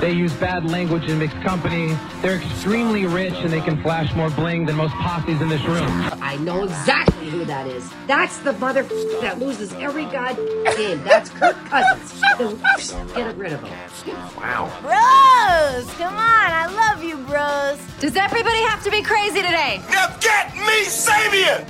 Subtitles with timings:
[0.00, 1.96] they use bad language in mixed company.
[2.22, 5.88] They're extremely rich and they can flash more bling than most posses in this room.
[6.22, 7.90] I know exactly who that is.
[8.06, 8.82] That's the mother
[9.20, 10.36] that loses every god
[10.76, 11.02] game.
[11.02, 12.22] That's Kirk Cousins.
[13.14, 14.16] Get rid of him.
[14.36, 14.70] Wow.
[14.82, 16.50] Bros, come on.
[16.52, 17.78] I love you, bros.
[18.00, 19.82] Does everybody have to be crazy today?
[19.90, 21.66] Now get me Sabian!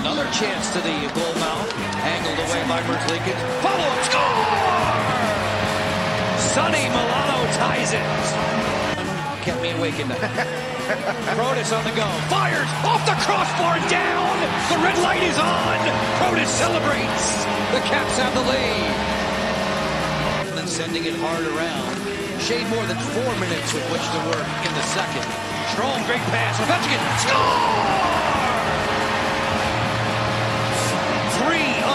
[0.00, 1.74] Another chance to the goal mouth.
[2.00, 3.60] Angled away by Merzlikins.
[3.60, 4.04] Follow up.
[4.04, 4.77] Score!
[6.48, 8.08] Sonny Milano ties it.
[9.44, 10.14] Kept me awake in the
[11.36, 12.08] Protas on the go.
[12.32, 14.32] Fires off the crossbar down.
[14.72, 15.76] The red light is on.
[16.16, 17.44] Protas celebrates.
[17.76, 18.88] The Caps have the lead.
[20.48, 21.92] And then sending it hard around.
[22.40, 25.28] Shade more than four minutes with which to work in the second.
[25.76, 26.56] Strong, great pass.
[26.64, 27.02] Ovechkin.
[27.28, 28.37] Score!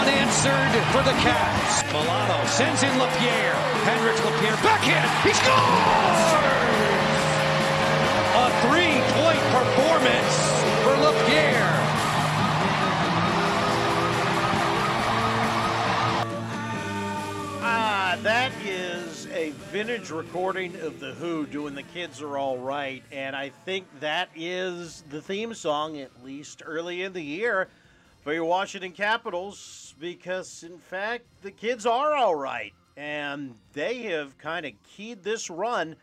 [0.04, 1.82] Unanswered for the Caps.
[1.90, 3.54] Milano sends in Lapierre.
[3.84, 5.08] Hendrix Lapierre backhand.
[5.24, 6.20] He scores!
[8.36, 10.34] A three-point performance
[10.82, 11.80] for Lapierre.
[17.62, 23.02] Ah, that is a vintage recording of The Who doing The Kids Are All Right.
[23.10, 27.68] And I think that is the theme song, at least early in the year,
[28.22, 32.72] for your Washington Capitals, because in fact, the kids are all right.
[32.96, 35.96] And they have kind of keyed this run.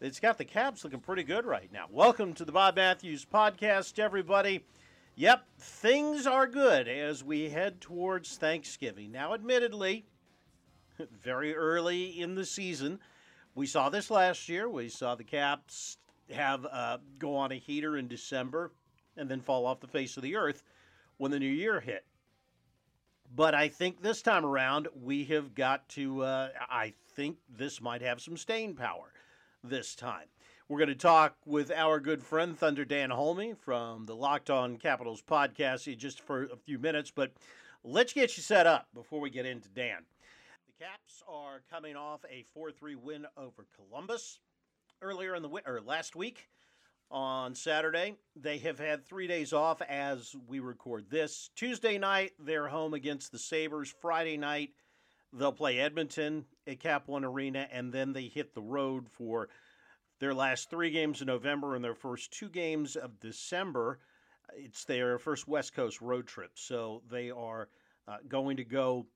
[0.00, 1.86] It's got the Caps looking pretty good right now.
[1.90, 4.64] Welcome to the Bob Matthews Podcast, everybody.
[5.14, 9.10] Yep, things are good as we head towards Thanksgiving.
[9.10, 10.04] Now, admittedly,
[11.22, 13.00] very early in the season.
[13.54, 14.68] We saw this last year.
[14.68, 15.96] We saw the Caps
[16.30, 18.72] have uh, go on a heater in December
[19.16, 20.62] and then fall off the face of the earth
[21.16, 22.04] when the new year hit.
[23.36, 26.22] But I think this time around we have got to.
[26.22, 29.12] Uh, I think this might have some staying power
[29.62, 30.28] this time.
[30.70, 34.78] We're going to talk with our good friend Thunder Dan Holme from the Locked On
[34.78, 37.12] Capitals podcast just for a few minutes.
[37.14, 37.32] But
[37.84, 39.98] let's get you set up before we get into Dan.
[40.66, 44.40] The Caps are coming off a 4-3 win over Columbus
[45.02, 46.48] earlier in the or last week
[47.10, 48.16] on Saturday.
[48.34, 51.50] They have had 3 days off as we record this.
[51.54, 53.94] Tuesday night they're home against the Sabres.
[54.00, 54.70] Friday night
[55.32, 59.48] they'll play Edmonton at Cap One Arena and then they hit the road for
[60.18, 63.98] their last 3 games in November and their first 2 games of December.
[64.54, 66.52] It's their first West Coast road trip.
[66.54, 67.68] So they are
[68.08, 69.06] uh, going to go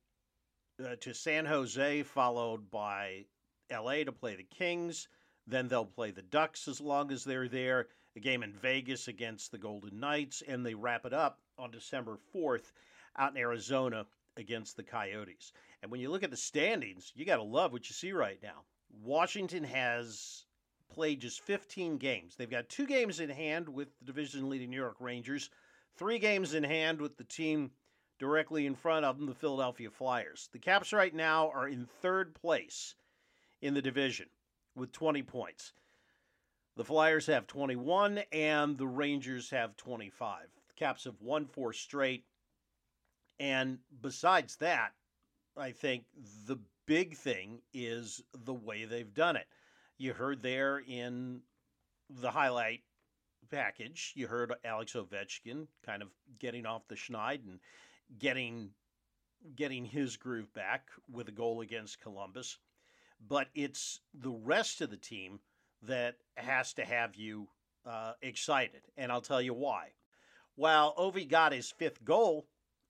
[0.84, 3.24] uh, to San Jose, followed by
[3.70, 5.08] LA to play the Kings.
[5.50, 7.88] Then they'll play the Ducks as long as they're there.
[8.14, 12.18] A game in Vegas against the Golden Knights, and they wrap it up on December
[12.32, 12.72] 4th
[13.16, 14.06] out in Arizona
[14.36, 15.52] against the Coyotes.
[15.82, 18.40] And when you look at the standings, you got to love what you see right
[18.42, 18.62] now.
[19.02, 20.44] Washington has
[20.88, 22.36] played just 15 games.
[22.36, 25.50] They've got two games in hand with the division leading New York Rangers,
[25.96, 27.72] three games in hand with the team
[28.20, 30.48] directly in front of them, the Philadelphia Flyers.
[30.52, 32.94] The Caps right now are in third place
[33.60, 34.28] in the division
[34.74, 35.72] with 20 points.
[36.76, 40.42] The Flyers have 21 and the Rangers have 25.
[40.68, 42.24] The Caps have won four straight.
[43.38, 44.92] And besides that,
[45.56, 46.04] I think
[46.46, 49.46] the big thing is the way they've done it.
[49.98, 51.42] You heard there in
[52.08, 52.80] the highlight
[53.50, 56.08] package, you heard Alex Ovechkin kind of
[56.38, 57.60] getting off the schneid and
[58.18, 58.70] getting
[59.56, 62.58] getting his groove back with a goal against Columbus.
[63.26, 65.40] But it's the rest of the team
[65.82, 67.48] that has to have you
[67.86, 69.90] uh, excited, and I'll tell you why.
[70.54, 72.46] While Ovi got his fifth goal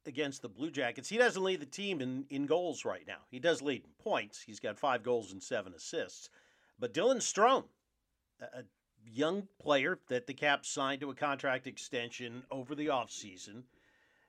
[0.07, 3.19] against the Blue Jackets, he doesn't lead the team in, in goals right now.
[3.31, 4.43] He does lead in points.
[4.43, 6.31] He's got five goals and seven assists.
[6.79, 7.65] But Dylan Strome,
[8.41, 8.65] a
[9.05, 13.65] young player that the Caps signed to a contract extension over the offseason,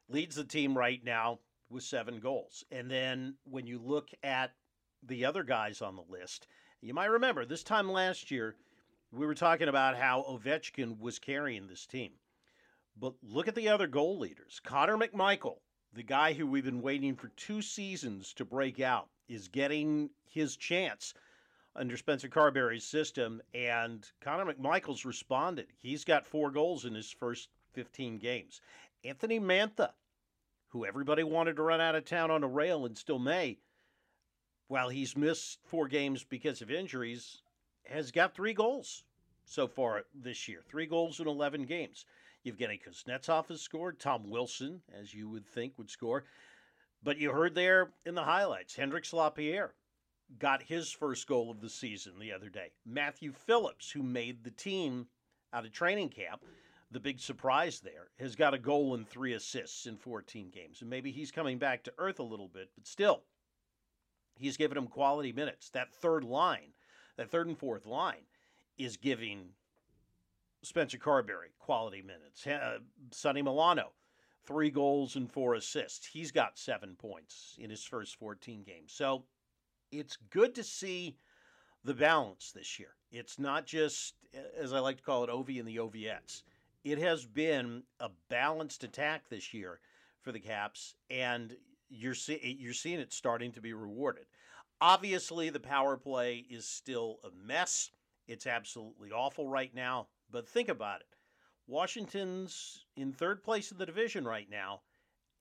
[0.10, 1.40] leads the team right now
[1.70, 2.66] with seven goals.
[2.72, 4.52] And then when you look at
[5.04, 6.48] the other guys on the list,
[6.82, 8.56] you might remember this time last year,
[9.12, 12.12] we were talking about how Ovechkin was carrying this team.
[12.98, 14.60] But look at the other goal leaders.
[14.64, 15.60] Connor McMichael,
[15.94, 20.56] the guy who we've been waiting for two seasons to break out, is getting his
[20.56, 21.14] chance
[21.76, 25.68] under Spencer Carberry's system, and Connor McMichael's responded.
[25.78, 28.62] He's got four goals in his first 15 games.
[29.04, 29.94] Anthony Mantha,
[30.70, 33.58] who everybody wanted to run out of town on a rail and still may,
[34.72, 37.42] while he's missed four games because of injuries,
[37.84, 39.04] has got three goals
[39.44, 40.62] so far this year.
[40.66, 42.06] Three goals in 11 games.
[42.46, 44.00] Yevgeny Kuznetsov has scored.
[44.00, 46.24] Tom Wilson, as you would think, would score.
[47.04, 49.74] But you heard there in the highlights, Hendrix Lapierre
[50.40, 52.72] got his first goal of the season the other day.
[52.86, 55.08] Matthew Phillips, who made the team
[55.52, 56.46] out of training camp,
[56.92, 60.80] the big surprise there, has got a goal and three assists in 14 games.
[60.80, 63.24] And maybe he's coming back to earth a little bit, but still,
[64.42, 65.70] he's given him quality minutes.
[65.70, 66.74] That third line,
[67.18, 68.26] that third and fourth line,
[68.78, 69.50] is giving
[70.64, 72.46] Spencer Carberry quality minutes.
[72.46, 72.80] Uh,
[73.12, 73.92] Sonny Milano,
[74.46, 76.08] three goals and four assists.
[76.08, 78.92] He's got seven points in his first 14 games.
[78.92, 79.26] So
[79.92, 81.18] it's good to see
[81.84, 82.96] the balance this year.
[83.12, 84.16] It's not just,
[84.58, 86.44] as I like to call it, Ovi and the Oviettes.
[86.84, 89.80] It has been a balanced attack this year
[90.22, 91.56] for the Caps, and
[91.92, 94.26] you're see, you're seeing it starting to be rewarded.
[94.80, 97.92] Obviously, the power play is still a mess.
[98.28, 100.08] It's absolutely awful right now.
[100.32, 101.08] But think about it.
[101.68, 104.82] Washington's in third place in the division right now,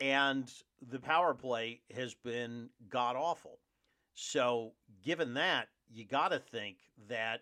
[0.00, 0.52] and
[0.90, 3.58] the power play has been god awful.
[4.14, 4.72] So,
[5.02, 6.76] given that, you got to think
[7.08, 7.40] that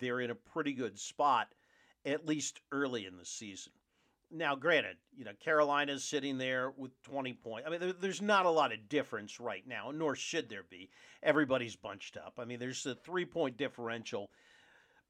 [0.00, 1.48] they're in a pretty good spot,
[2.04, 3.72] at least early in the season.
[4.30, 7.66] Now, granted, you know, Carolina's sitting there with 20 points.
[7.66, 10.90] I mean, there, there's not a lot of difference right now, nor should there be.
[11.22, 12.34] Everybody's bunched up.
[12.38, 14.30] I mean, there's a three point differential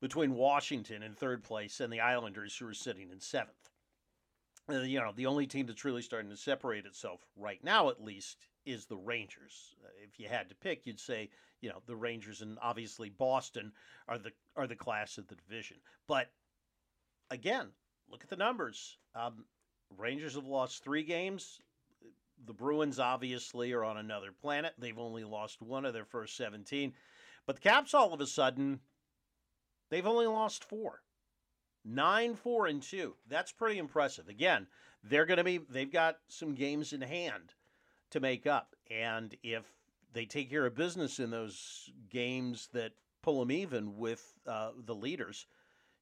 [0.00, 3.70] between Washington in third place and the Islanders, who are sitting in seventh.
[4.68, 8.02] Uh, you know, the only team that's really starting to separate itself right now, at
[8.02, 9.74] least, is the Rangers.
[9.82, 11.30] Uh, if you had to pick, you'd say,
[11.60, 13.72] you know, the Rangers and obviously Boston
[14.08, 15.78] are the are the class of the division.
[16.06, 16.30] But
[17.30, 17.68] again,
[18.10, 18.98] look at the numbers.
[19.14, 19.44] Um,
[19.96, 21.60] Rangers have lost three games.
[22.44, 24.74] The Bruins obviously are on another planet.
[24.78, 26.92] They've only lost one of their first 17.
[27.46, 28.80] But the Caps all of a sudden,
[29.90, 31.02] they've only lost four.
[31.84, 33.14] Nine, four, and two.
[33.28, 34.28] That's pretty impressive.
[34.28, 34.66] Again,
[35.04, 37.54] they're going to be, they've got some games in hand
[38.10, 38.74] to make up.
[38.90, 39.64] And if
[40.12, 42.92] they take care of business in those games that
[43.22, 45.46] pull them even with uh, the leaders,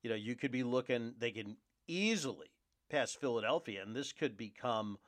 [0.02, 2.48] you know, you could be looking, they can easily
[2.88, 4.98] pass Philadelphia, and this could become.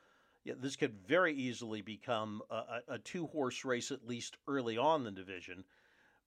[0.44, 5.10] This could very easily become a, a two horse race, at least early on the
[5.10, 5.64] division,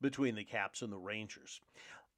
[0.02, 1.62] between the Caps and the Rangers.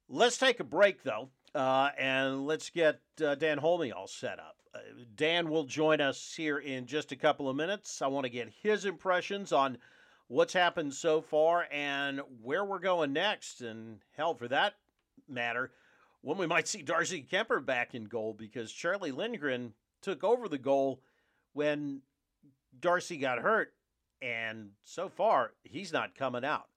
[0.08, 4.56] Let's take a break, though, uh, and let's get uh, Dan Holme all set up.
[4.74, 4.78] Uh,
[5.16, 8.02] Dan will join us here in just a couple of minutes.
[8.02, 9.78] I want to get his impressions on
[10.28, 13.60] what's happened so far and where we're going next.
[13.60, 14.74] And hell, for that
[15.28, 15.70] matter,
[16.22, 20.58] when we might see Darcy Kuemper back in goal because Charlie Lindgren took over the
[20.58, 21.00] goal
[21.52, 22.00] when
[22.80, 23.74] Darcy got hurt.
[24.22, 26.68] And so far, he's not coming out.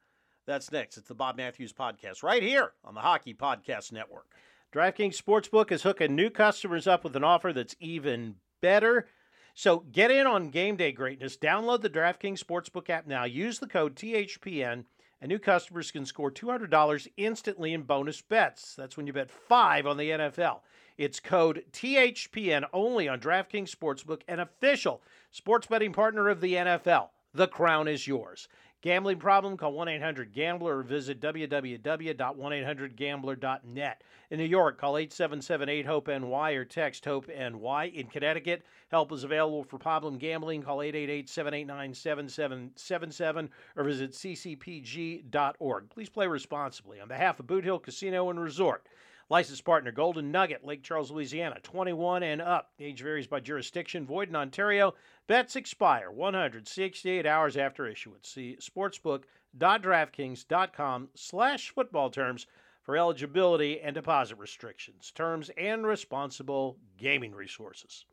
[0.48, 0.98] That's next.
[0.98, 4.28] It's the Bob Matthews Podcast right here on the Hockey Podcast Network.
[4.74, 9.08] DraftKings Sportsbook is hooking new customers up with an offer that's even better.
[9.54, 11.38] So get in on game day greatness.
[11.38, 13.24] Download the DraftKings Sportsbook app now.
[13.24, 14.86] Use the code THPN
[15.22, 18.76] and new customers can score $200 instantly in bonus bets.
[18.76, 20.60] That's when you bet five on the NFL.
[20.98, 25.02] It's code THPN only on DraftKings Sportsbook, an official
[25.32, 27.10] sports betting partner of the NFL.
[27.34, 28.48] The crown is yours.
[28.86, 29.58] Gambling problem?
[29.58, 34.04] Call 1 800 Gambler or visit www.1800Gambler.net.
[34.30, 37.92] In New York, call 877 8 HOPE NY or text HOPE NY.
[37.96, 40.62] In Connecticut, help is available for problem gambling.
[40.62, 45.90] Call 888 789 7777 or visit ccpg.org.
[45.90, 47.02] Please play responsibly.
[47.02, 48.86] On behalf of Boot Hill Casino and Resort,
[49.30, 52.70] Licensed partner Golden Nugget, Lake Charles, Louisiana, 21 and up.
[52.80, 54.06] Age varies by jurisdiction.
[54.06, 54.94] Void in Ontario.
[55.28, 58.30] Bets expire 168 hours after issuance.
[58.30, 62.46] See sportsbook.draftkings.com slash football terms
[62.84, 68.06] for eligibility and deposit restrictions, terms, and responsible gaming resources.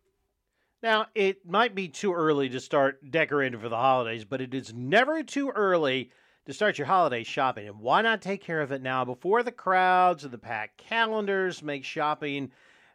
[0.82, 4.72] Now, it might be too early to start decorating for the holidays, but it is
[4.72, 6.10] never too early
[6.46, 7.68] to start your holiday shopping.
[7.68, 11.62] And why not take care of it now before the crowds and the packed calendars
[11.62, 12.50] make shopping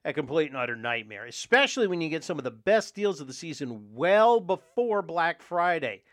[0.06, 3.28] a complete and utter nightmare, especially when you get some of the best deals of
[3.28, 6.04] the season well before Black Friday.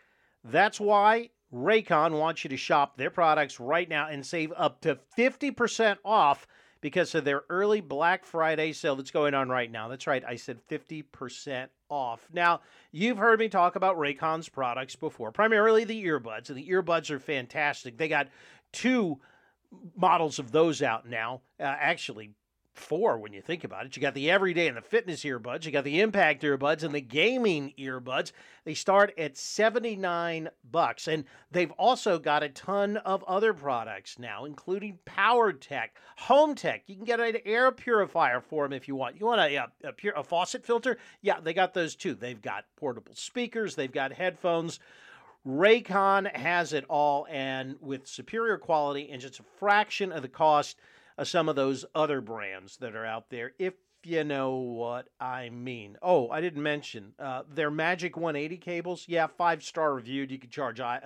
[0.43, 4.99] That's why Raycon wants you to shop their products right now and save up to
[5.17, 6.45] 50% off
[6.81, 9.87] because of their early Black Friday sale that's going on right now.
[9.87, 12.27] That's right, I said 50% off.
[12.33, 12.61] Now,
[12.91, 17.19] you've heard me talk about Raycon's products before, primarily the earbuds, and the earbuds are
[17.19, 17.97] fantastic.
[17.97, 18.27] They got
[18.71, 19.19] two
[19.95, 21.41] models of those out now.
[21.59, 22.31] Uh, actually,
[22.75, 23.95] four when you think about it.
[23.95, 27.01] You got the everyday and the fitness earbuds, you got the impact earbuds and the
[27.01, 28.31] gaming earbuds.
[28.63, 34.45] They start at 79 bucks and they've also got a ton of other products now
[34.45, 36.83] including Power Tech, Home Tech.
[36.87, 39.19] You can get an air purifier for them if you want.
[39.19, 40.97] You want a, a, a, a faucet filter?
[41.21, 42.13] Yeah, they got those too.
[42.15, 44.79] They've got portable speakers, they've got headphones.
[45.47, 50.77] Raycon has it all and with superior quality and just a fraction of the cost
[51.17, 55.49] uh, some of those other brands that are out there, if you know what I
[55.49, 55.97] mean.
[56.01, 59.05] Oh, I didn't mention uh, their Magic 180 cables.
[59.07, 60.31] Yeah, five star reviewed.
[60.31, 60.99] You can charge uh,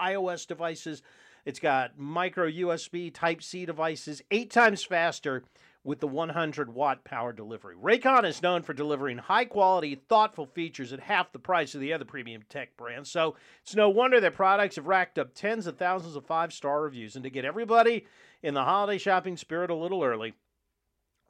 [0.00, 1.02] iOS devices.
[1.44, 5.44] It's got micro USB Type C devices, eight times faster
[5.84, 7.74] with the 100 watt power delivery.
[7.74, 11.92] Raycon is known for delivering high quality, thoughtful features at half the price of the
[11.92, 13.10] other premium tech brands.
[13.10, 16.82] So it's no wonder their products have racked up tens of thousands of five star
[16.82, 17.16] reviews.
[17.16, 18.06] And to get everybody
[18.42, 20.34] in the holiday shopping spirit a little early,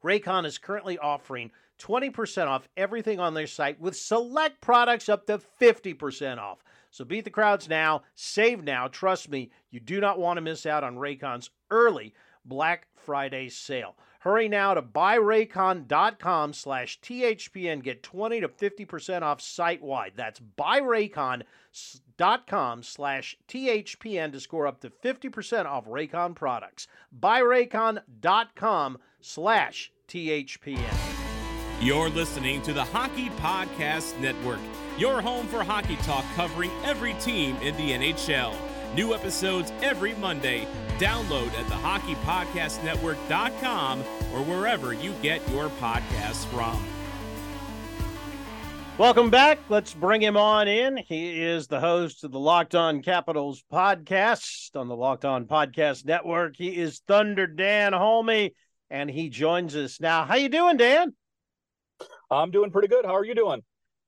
[0.04, 5.40] Raycon is currently offering 20% off everything on their site with select products up to
[5.60, 6.62] 50% off.
[6.90, 8.86] So beat the crowds now, save now.
[8.86, 12.12] Trust me, you do not want to miss out on Raycon's early
[12.44, 13.96] Black Friday sale.
[14.22, 17.82] Hurry now to buyraycon.com slash THPN.
[17.82, 20.12] Get 20 to 50% off site wide.
[20.14, 21.42] That's buyraycon.com
[22.84, 26.86] slash THPN to score up to 50% off Raycon products.
[27.18, 30.94] Buyraycon.com slash THPN.
[31.80, 34.60] You're listening to the Hockey Podcast Network,
[34.98, 38.54] your home for hockey talk covering every team in the NHL.
[38.94, 40.66] New episodes every Monday.
[40.98, 46.84] Download at the hockeypodcastnetwork.com or wherever you get your podcasts from.
[48.98, 49.58] Welcome back.
[49.70, 50.98] Let's bring him on in.
[50.98, 56.04] He is the host of the Locked On Capitals podcast on the Locked On Podcast
[56.04, 56.56] Network.
[56.56, 58.52] He is Thunder Dan Holmey,
[58.90, 60.24] and he joins us now.
[60.24, 61.14] How you doing, Dan?
[62.30, 63.06] I'm doing pretty good.
[63.06, 63.62] How are you doing?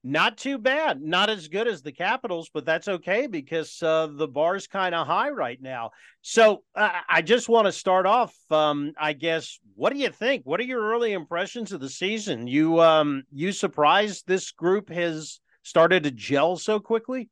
[0.06, 1.00] Not too bad.
[1.00, 5.06] Not as good as the Capitals, but that's okay because uh, the bar's kind of
[5.06, 5.92] high right now.
[6.20, 8.34] So uh, I just want to start off.
[8.50, 9.58] Um, I guess.
[9.76, 10.42] What do you think?
[10.44, 12.46] What are your early impressions of the season?
[12.46, 17.30] You um, you surprised this group has started to gel so quickly?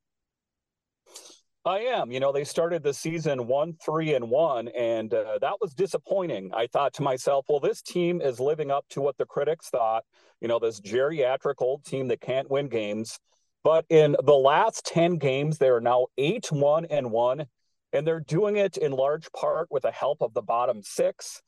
[1.64, 2.10] I am.
[2.10, 6.50] You know, they started the season one, three, and one, and uh, that was disappointing.
[6.52, 10.04] I thought to myself, well, this team is living up to what the critics thought.
[10.40, 13.20] You know, this geriatric old team that can't win games.
[13.62, 17.46] But in the last 10 games, they are now 8 1 and 1,
[17.92, 21.42] and they're doing it in large part with the help of the bottom six.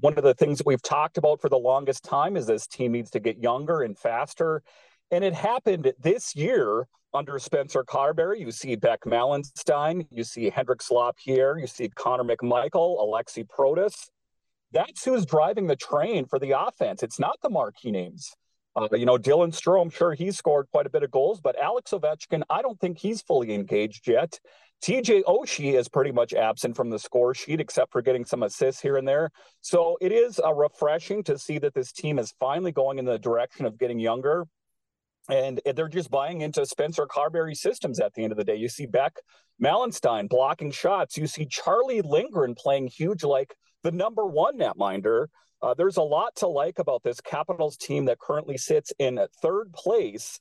[0.00, 2.90] One of the things that we've talked about for the longest time is this team
[2.90, 4.62] needs to get younger and faster.
[5.14, 8.40] And it happened this year under Spencer Carberry.
[8.40, 14.08] You see Beck Malenstyn, you see Hendrix Lapierre, you see Connor McMichael, Alexi Protas.
[14.72, 17.04] That's who's driving the train for the offense.
[17.04, 18.32] It's not the marquee names.
[18.74, 21.92] Uh, you know, Dylan Strome, sure, he scored quite a bit of goals, but Alex
[21.92, 24.40] Ovechkin, I don't think he's fully engaged yet.
[24.82, 28.82] TJ Oshie is pretty much absent from the score sheet, except for getting some assists
[28.82, 29.30] here and there.
[29.60, 33.20] So it is uh, refreshing to see that this team is finally going in the
[33.20, 34.48] direction of getting younger
[35.28, 38.56] and they're just buying into Spencer Carberry systems at the end of the day.
[38.56, 39.16] You see Beck
[39.62, 41.16] Malenstyn blocking shots.
[41.16, 45.26] You see Charlie Lindgren playing huge like the number one netminder.
[45.62, 49.72] Uh, there's a lot to like about this Capitals team that currently sits in third
[49.72, 50.40] place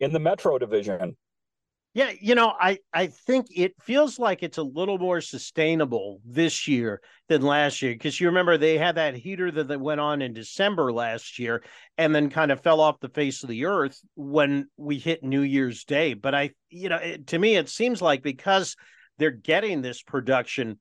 [0.00, 1.16] in the Metro Division.
[1.94, 6.66] Yeah, you know, I I think it feels like it's a little more sustainable this
[6.66, 10.22] year than last year because you remember they had that heater that, that went on
[10.22, 11.62] in December last year
[11.98, 15.42] and then kind of fell off the face of the earth when we hit New
[15.42, 16.14] Year's Day.
[16.14, 18.74] But I, you know, it, to me, it seems like because
[19.18, 20.78] they're getting this production,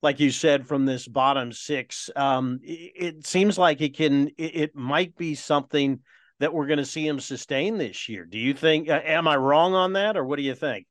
[0.00, 4.56] like you said, from this bottom six, um, it, it seems like it can, it,
[4.56, 6.00] it might be something
[6.44, 8.26] that we're going to see him sustain this year.
[8.26, 8.90] Do you think?
[8.90, 10.86] Uh, am I wrong on that, or what do you think?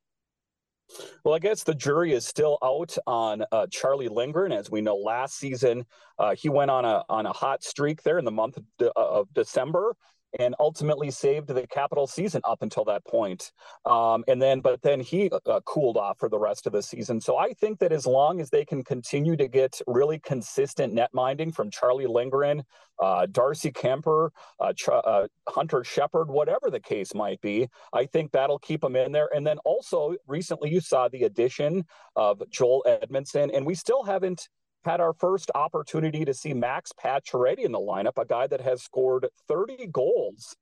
[1.24, 4.52] Well, I guess the jury is still out on uh, Charlie Lindgren.
[4.52, 5.86] As we know, last season
[6.18, 9.00] uh, he went on a on a hot streak there in the month of, de-
[9.00, 9.96] of December,
[10.40, 13.52] and ultimately saved the capital season up until that point.
[13.86, 17.22] Um, and then, but then he uh, cooled off for the rest of the season.
[17.22, 21.10] So I think that as long as they can continue to get really consistent net
[21.14, 22.64] minding from Charlie Lindgren,
[23.00, 28.32] uh, Darcy Kuemper, uh, Ch- uh, Hunter Shepard, whatever the case might be, I think
[28.32, 29.30] that'll keep them in there.
[29.36, 31.86] And then also recently you saw the addition
[32.16, 34.48] of Joel Edmundson, and we still haven't
[34.86, 38.84] had our first opportunity to see Max Pacioretty in the lineup, a guy that has
[38.84, 40.56] scored 30 goals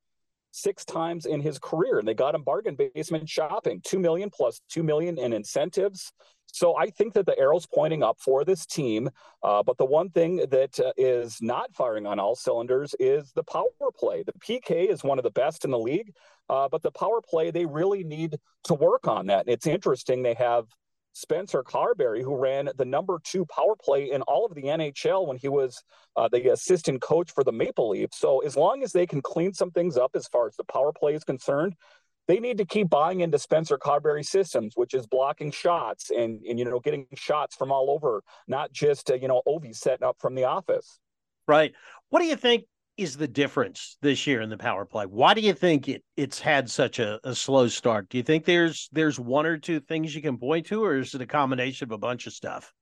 [0.52, 4.62] six times in his career, and they got him bargain basement shopping, two million plus
[4.70, 6.12] two million in incentives.
[6.54, 9.10] So I think that the arrow's pointing up for this team.
[9.42, 13.44] Uh, but the one thing that uh, is not firing on all cylinders is the
[13.44, 14.24] power play.
[14.24, 16.14] The PK is one of the best in the league,
[16.50, 18.36] uh, but the power play, they really need
[18.66, 19.46] to work on that.
[19.46, 20.24] And it's interesting.
[20.24, 20.66] They have
[21.14, 25.38] Spencer Carberry, who ran the number two power play in all of the NHL when
[25.38, 25.84] he was
[26.16, 28.18] uh, the assistant coach for the Maple Leafs.
[28.18, 30.92] So as long as they can clean some things up as far as the power
[30.94, 31.76] play is concerned,
[32.28, 36.58] they need to keep buying into Spencer Carberry systems, which is blocking shots and, and
[36.58, 40.18] you know getting shots from all over, not just uh, you know Ovi setting up
[40.20, 41.00] from the office.
[41.48, 41.74] Right.
[42.10, 42.66] What do you think
[43.02, 45.06] is the difference this year in the power play?
[45.06, 48.10] Why do you think it it's had such a, a slow start?
[48.10, 51.16] Do you think there's there's one or two things you can point to, or is
[51.16, 52.74] it a combination of a bunch of stuff?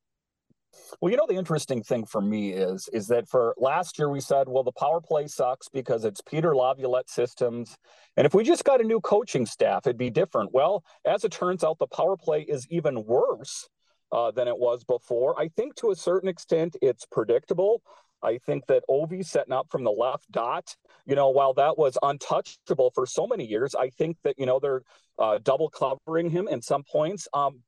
[0.99, 4.19] Well, you know the interesting thing for me is is that for last year we
[4.19, 7.77] said, well, the power play sucks because it's Peter Laviolette systems,
[8.17, 10.53] and if we just got a new coaching staff, it'd be different.
[10.53, 13.69] Well, as it turns out, the power play is even worse
[14.11, 15.39] uh, than it was before.
[15.39, 17.81] I think to a certain extent it's predictable.
[18.21, 21.97] I think that Ovi setting up from the left dot, you know, while that was
[22.01, 24.83] untouchable for so many years, I think that, you know, they're
[25.17, 27.27] uh, double covering him in some points.
[27.33, 27.61] Um,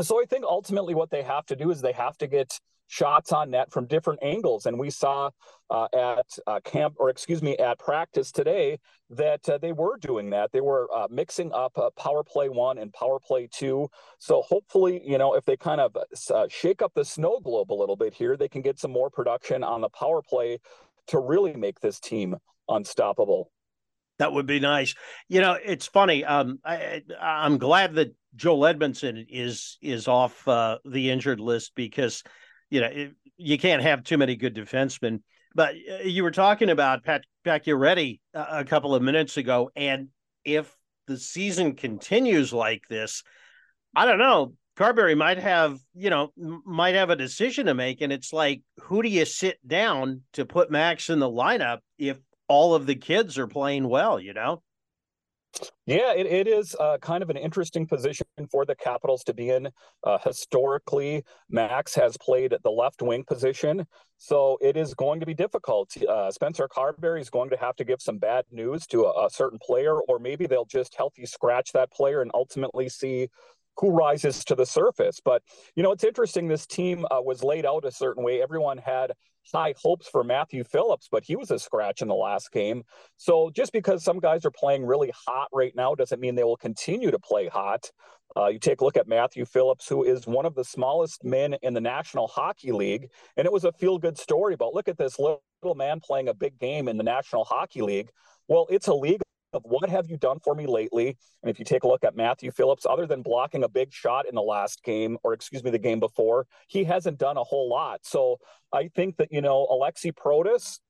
[0.00, 3.32] so I think ultimately what they have to do is they have to get shots
[3.32, 4.66] on net from different angles.
[4.66, 5.30] And we saw
[5.70, 8.78] uh, at uh, camp, or excuse me, at practice today
[9.10, 10.50] that uh, they were doing that.
[10.52, 13.88] They were uh, mixing up uh, power play one and power play two.
[14.18, 17.74] So hopefully, you know, if they kind of uh, shake up the snow globe a
[17.74, 20.58] little bit here, they can get some more production on the power play
[21.08, 22.36] to really make this team
[22.68, 23.50] unstoppable.
[24.18, 24.94] That would be nice.
[25.28, 26.24] You know, it's funny.
[26.24, 32.24] Um, I, I'm glad that Joel Edmundson is is off uh, the injured list because
[32.70, 35.20] you know it, you can't have too many good defensemen.
[35.54, 40.08] But uh, you were talking about Pat Pacioretty a couple of minutes ago, and
[40.44, 40.74] if
[41.06, 43.22] the season continues like this,
[43.96, 44.54] I don't know.
[44.76, 49.02] Carberry might have, you know, might have a decision to make, and it's like, who
[49.02, 53.38] do you sit down to put Max in the lineup if all of the kids
[53.38, 54.62] are playing well, you know?
[55.86, 59.50] Yeah, it, it is uh, kind of an interesting position for the Capitals to be
[59.50, 59.68] in.
[60.04, 63.86] Uh, historically, Max has played at the left wing position,
[64.18, 65.90] so it is going to be difficult.
[66.06, 69.30] Uh, Spencer Carberry is going to have to give some bad news to a, a
[69.30, 73.28] certain player, or maybe they'll just healthy scratch that player and ultimately see
[73.78, 75.20] who rises to the surface.
[75.24, 75.42] But,
[75.76, 76.48] you know, it's interesting.
[76.48, 78.42] This team uh, was laid out a certain way.
[78.42, 79.12] Everyone had
[79.52, 82.82] high hopes for Matthew Phillips, but he was a scratch in the last game.
[83.16, 86.56] So just because some guys are playing really hot right now doesn't mean they will
[86.56, 87.90] continue to play hot.
[88.36, 91.56] Uh, you take a look at Matthew Phillips, who is one of the smallest men
[91.62, 93.08] in the National Hockey League.
[93.36, 95.40] And it was a feel good story But look at this little
[95.74, 98.10] man playing a big game in the National Hockey League.
[98.48, 101.16] Well, it's league of what have you done for me lately?
[101.42, 104.26] And if you take a look at Matthew Phillips, other than blocking a big shot
[104.28, 107.68] in the last game, or excuse me, the game before, he hasn't done a whole
[107.68, 108.00] lot.
[108.02, 108.38] So
[108.72, 110.80] I think that, you know, Alexi Protas,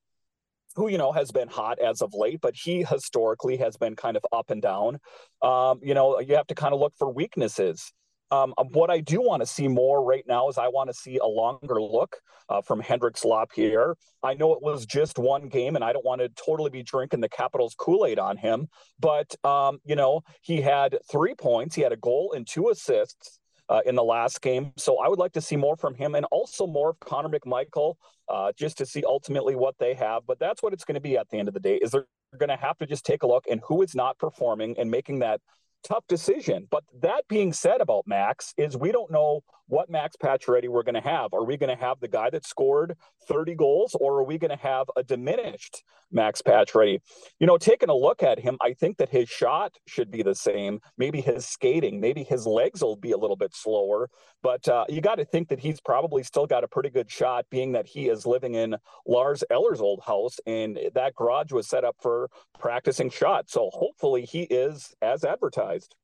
[0.75, 4.15] who, you know, has been hot as of late, but he historically has been kind
[4.15, 4.99] of up and down.
[5.41, 7.91] Um, you know, you have to kind of look for weaknesses.
[8.31, 10.93] Um, um, what I do want to see more right now is I want to
[10.93, 12.17] see a longer look
[12.49, 13.95] uh, from Hendrix Lapierre.
[14.23, 17.21] I know it was just one game, and I don't want to totally be drinking
[17.21, 18.67] the Capitals Kool Aid on him,
[18.99, 23.39] but um, you know he had three points, he had a goal and two assists.
[23.67, 24.73] Uh, in the last game.
[24.77, 27.97] So I would like to see more from him and also more of Connor McMichael
[28.27, 30.23] uh, just to see ultimately what they have.
[30.25, 32.07] But that's what it's going to be at the end of the day is they're
[32.39, 35.19] going to have to just take a look and who is not performing and making
[35.19, 35.39] that
[35.83, 36.67] tough decision.
[36.69, 40.95] But that being said about Max is we don't know what Max Pacioretty we're going
[40.95, 41.33] to have.
[41.33, 42.95] Are we going to have the guy that scored
[43.27, 46.99] 30 goals or are we going to have a diminished Max Pacioretty?
[47.39, 50.33] You know, taking a look at him, I think that his shot should be the
[50.33, 50.79] same.
[50.97, 54.09] Maybe his skating, maybe his legs will be a little bit slower,
[54.41, 57.45] but uh, you got to think that he's probably still got a pretty good shot
[57.51, 58.75] being that he is living in
[59.07, 63.53] Lars Eller's old house and that garage was set up for practicing shots.
[63.53, 65.95] So hopefully he is as advertised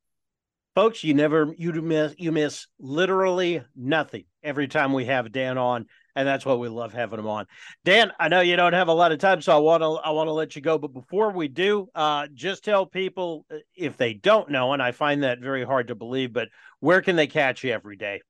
[0.75, 5.85] folks you never you miss you miss literally nothing every time we have dan on
[6.17, 7.45] and that's why we love having him on.
[7.85, 10.11] Dan i know you don't have a lot of time so i want to i
[10.11, 13.95] want to let you go but before we do uh just tell people uh, if
[13.95, 16.49] they don't know and i find that very hard to believe but
[16.81, 18.21] where can they catch you every day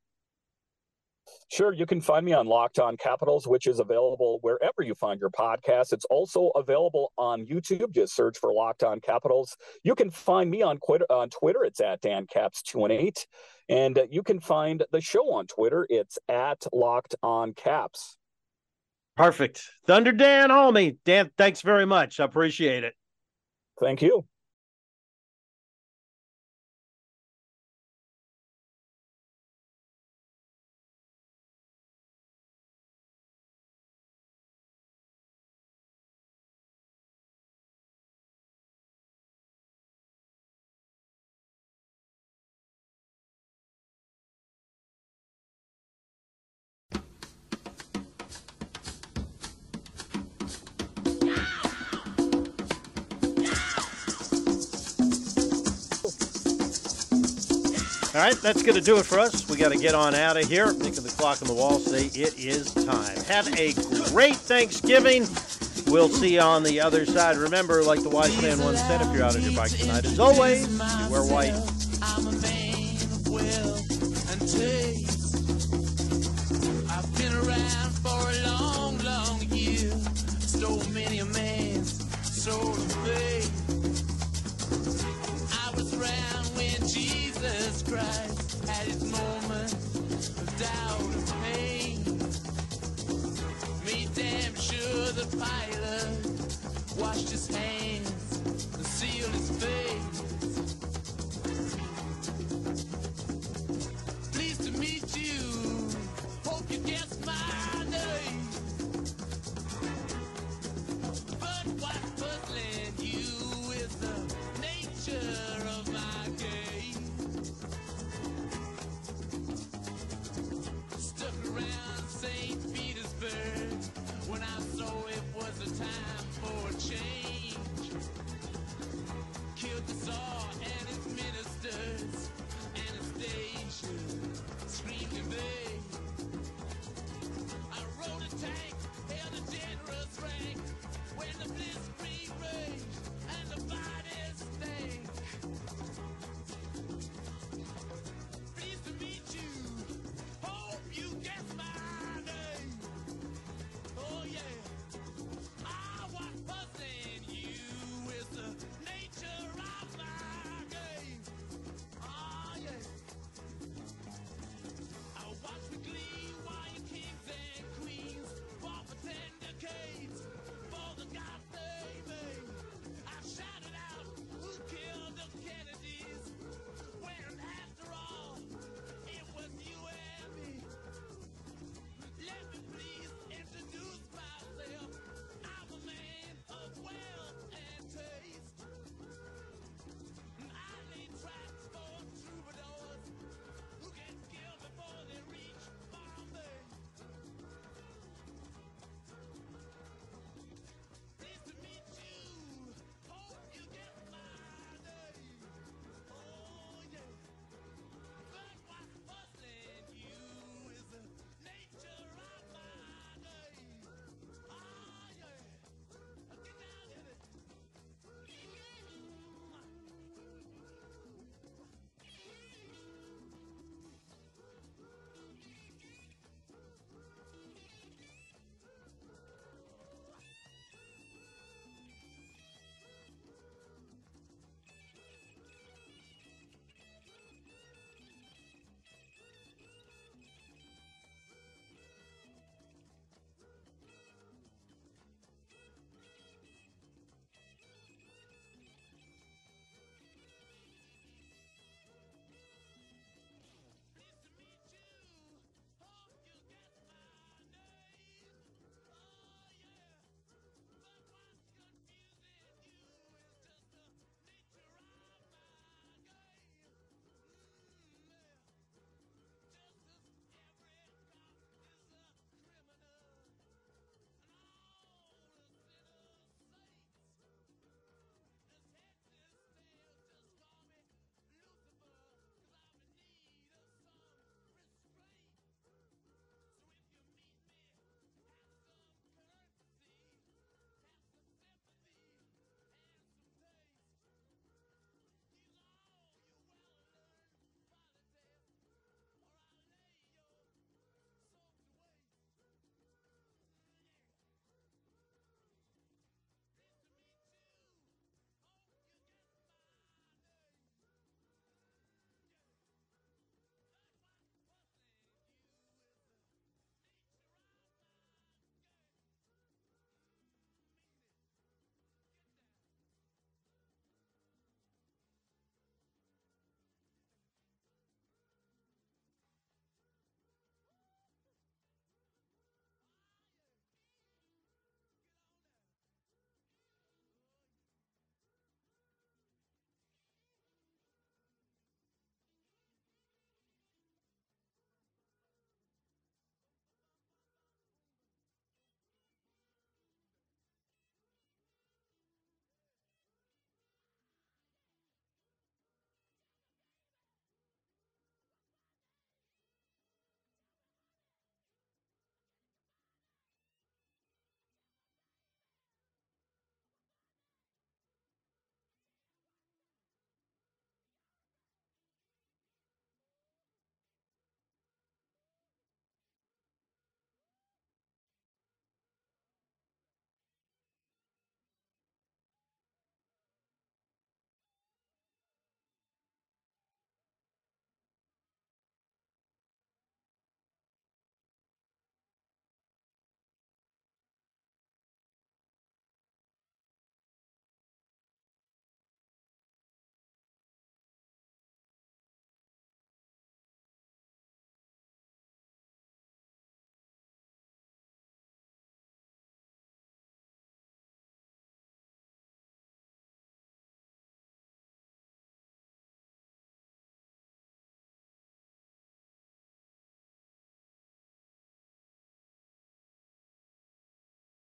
[1.51, 5.19] Sure, you can find me on Locked On Capitals, which is available wherever you find
[5.19, 5.93] your podcast.
[5.93, 7.93] It's also available on YouTube.
[7.93, 9.55] Just search for Locked On Capitals.
[9.83, 11.05] You can find me on Twitter.
[11.09, 13.25] On Twitter, it's at DanCaps218,
[13.69, 15.85] and uh, you can find the show on Twitter.
[15.89, 18.17] It's at Locked On Caps.
[19.15, 19.61] Perfect.
[19.87, 20.97] Thunder Dan Holme.
[21.05, 22.19] Dan, thanks very much.
[22.19, 22.93] I appreciate it.
[23.79, 24.25] Thank you.
[58.15, 59.45] All right, that's going to do it for us.
[59.49, 60.71] We got to get on out of here.
[60.71, 63.17] Thinking the clock on the wall say it is time.
[63.25, 63.73] Have a
[64.09, 65.27] great Thanksgiving.
[65.91, 67.35] We'll see you on the other side.
[67.35, 70.17] Remember, like the wise man once said, if you're out on your bike tonight, as
[70.17, 71.51] always, you wear white.
[72.01, 73.75] I'm a man of will
[74.31, 75.67] and taste.
[76.89, 79.91] I've been around for a long, long year.
[80.39, 82.75] Stole many a man's soul